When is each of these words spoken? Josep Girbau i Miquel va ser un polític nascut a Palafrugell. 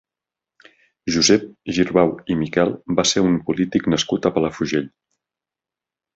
Josep 1.15 1.45
Girbau 1.77 2.13
i 2.35 2.37
Miquel 2.39 2.73
va 3.01 3.05
ser 3.11 3.23
un 3.27 3.37
polític 3.51 3.91
nascut 3.95 4.27
a 4.27 4.33
Palafrugell. 4.41 4.89